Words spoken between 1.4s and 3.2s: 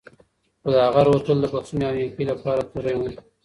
د بښنې او نېکۍ لپاره تږی و.